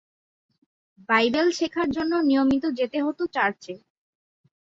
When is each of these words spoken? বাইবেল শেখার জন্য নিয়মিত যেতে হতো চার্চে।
বাইবেল 1.09 1.47
শেখার 1.57 1.87
জন্য 1.91 2.13
নিয়মিত 2.29 2.63
যেতে 2.79 2.97
হতো 3.05 3.23
চার্চে। 3.35 3.73